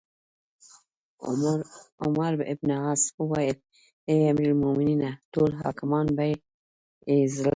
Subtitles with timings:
[2.03, 3.57] عمروبن عاص وویل:
[4.09, 5.09] اې امیرالمؤمنینه!
[5.33, 6.15] ټول حاکمان به
[7.07, 7.49] بې زړه شي.